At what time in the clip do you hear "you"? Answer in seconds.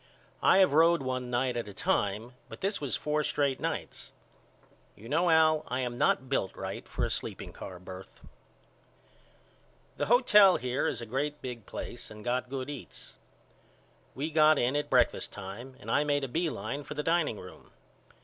4.95-5.07